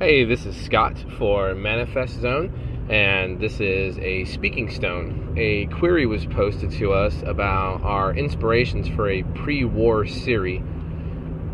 [0.00, 5.34] Hey, this is Scott for Manifest Zone, and this is a speaking stone.
[5.36, 10.62] A query was posted to us about our inspirations for a pre war Cyre.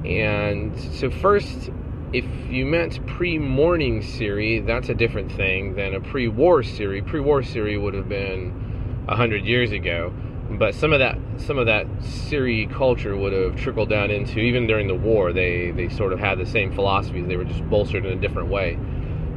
[0.05, 1.71] And so, first,
[2.13, 7.01] if you meant pre Mourning Cyre, that's a different thing than a pre war Cyre.
[7.01, 8.51] Pre war Cyre would have been
[9.07, 10.13] 100 years ago
[10.59, 14.67] but some of that some of that Cyre culture would have trickled down into even
[14.67, 15.33] during the war.
[15.33, 17.27] They they sort of had the same philosophies.
[17.27, 18.79] They were just bolstered in a different way.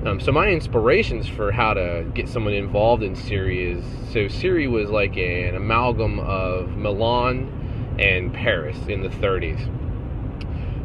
[0.06, 4.70] Um, so my inspirations for how to get someone involved in Cyre is so Cyre
[4.70, 9.60] was like an amalgam of Milan and Paris in the 30s.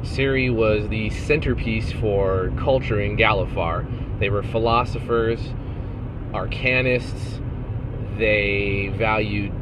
[0.05, 3.87] Cyre was the centerpiece for culture in Galifar.
[4.19, 5.41] They were philosophers,
[6.33, 7.41] arcanists.
[8.19, 9.53] They valued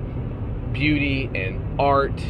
[0.73, 2.21] beauty and art.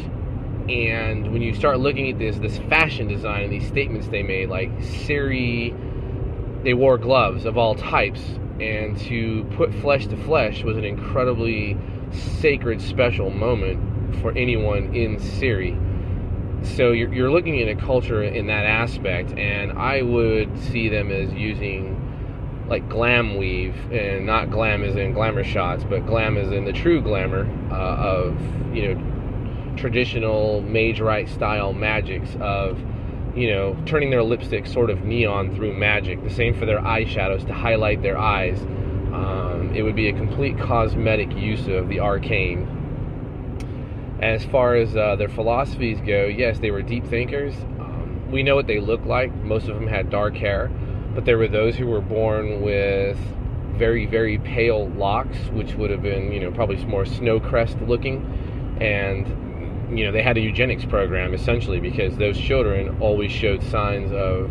[0.69, 4.49] And when you start looking at this this fashion design and these statements they made
[4.49, 5.73] like Cyre
[6.63, 8.21] they wore gloves of all types.
[8.59, 11.77] And to put flesh to flesh was an incredibly
[12.11, 15.75] sacred special moment for anyone in Cyre.
[16.63, 21.11] So you're, you're looking at a culture in that aspect and I would see them
[21.11, 21.97] as using
[22.71, 27.01] like glamweave, and not glam as in glamour shots, but glam as in the true
[27.01, 28.39] glamour uh, of
[28.73, 32.79] you know traditional magewright style magics of
[33.35, 36.23] you know turning their lipstick sort of neon through magic.
[36.23, 38.57] The same for their eyeshadows to highlight their eyes.
[38.61, 42.77] Um, it would be a complete cosmetic use of the arcane.
[44.21, 47.53] As far as uh, their philosophies go, yes, they were deep thinkers.
[47.81, 49.35] Um, we know what they look like.
[49.43, 50.71] Most of them had dark hair
[51.13, 53.17] but there were those who were born with
[53.77, 58.77] very very pale locks which would have been you know probably more snow crest looking.
[58.79, 64.11] And you know they had a eugenics program essentially because those children always showed signs
[64.11, 64.49] of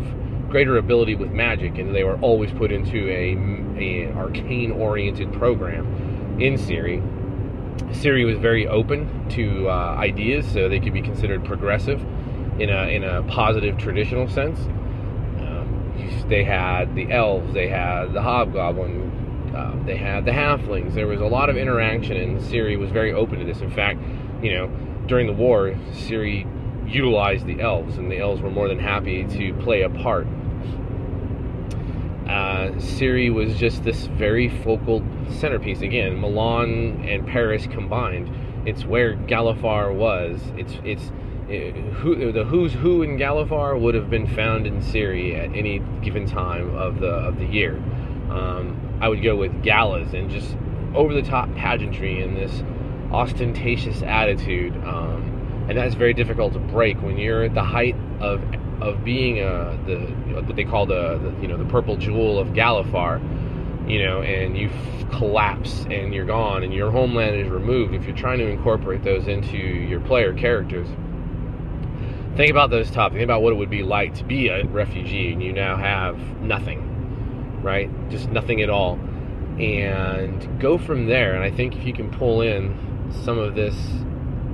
[0.49, 3.37] greater ability with magic and they were always put into a,
[3.81, 5.85] a arcane oriented program
[6.39, 7.01] in Cyre.
[7.93, 12.01] Cyre was very open to uh, ideas so they could be considered progressive
[12.59, 14.59] in a in a positive traditional sense
[16.31, 20.93] they had the elves, they had the hobgoblin, uh, they had the halflings.
[20.93, 23.59] There was a lot of interaction, and Cyre was very open to this.
[23.59, 23.99] In fact,
[24.41, 24.67] you know,
[25.07, 26.45] during the war, Cyre
[26.87, 30.25] utilized the elves, and the elves were more than happy to play a part.
[32.29, 35.81] Uh, Cyre was just this very focal centerpiece.
[35.81, 38.29] Again, Milan and Paris combined.
[38.65, 40.39] It's where Galifar was.
[40.55, 41.11] It's it's
[41.51, 46.25] who, the who's who in Galifar would have been found in Cyre at any given
[46.25, 47.75] time of the of the year.
[48.29, 50.55] Um, I would go with galas and just
[50.93, 52.63] over the top pageantry and this
[53.11, 58.41] ostentatious attitude, um, and that's very difficult to break when you're at the height of
[58.81, 59.97] of being the
[60.41, 63.21] what they call the, the you know the purple jewel of Galifar
[63.87, 64.69] you know, and you
[65.11, 69.27] collapse and you're gone and your homeland is removed, if you're trying to incorporate those
[69.27, 70.87] into your player characters,
[72.35, 73.17] think about those topics.
[73.17, 76.17] Think about what it would be like to be a refugee and you now have
[76.41, 77.89] nothing, right?
[78.09, 78.99] Just nothing at all.
[79.59, 81.35] And go from there.
[81.35, 83.75] And I think if you can pull in some of this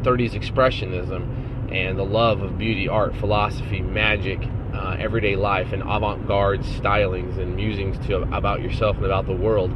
[0.02, 4.40] 30s expressionism and the love of beauty, art, philosophy, magic,
[4.74, 9.36] uh, everyday life, and avant garde stylings and musings to, about yourself and about the
[9.36, 9.72] world,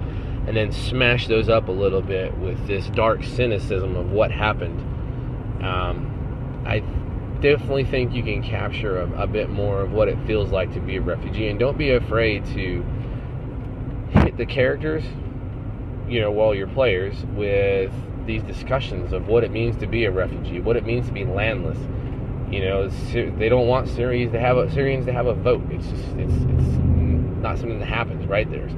[0.48, 4.80] and then smash those up a little bit with this dark cynicism of what happened.
[5.64, 6.82] Um, I
[7.42, 10.80] definitely think you can capture a, a, bit more of what it feels like to
[10.80, 11.50] be a refugee.
[11.50, 12.86] And don't be afraid to
[14.12, 15.04] hit the characters,
[16.08, 17.92] you know, while you're players with
[18.26, 21.26] these discussions of what it means to be a refugee, what it means to be
[21.26, 21.80] landless.
[22.52, 25.64] You know, they don't want Cyrans to have a, Cyrans to have a vote.
[25.72, 26.78] It's just it's it's
[27.42, 28.50] not something that happens, right?
[28.50, 28.74] There's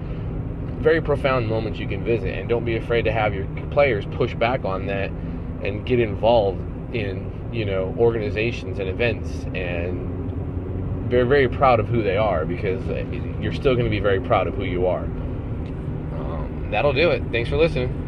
[0.79, 4.35] very profound moments you can visit, and don't be afraid to have your players push
[4.35, 5.09] back on that
[5.63, 6.61] and get involved
[6.93, 12.81] in you know organizations and events and they're very proud of who they are because
[13.41, 15.03] you're still going to be very proud of who you are.
[15.03, 17.21] Um, that'll do it.
[17.31, 18.02] Thanks for listening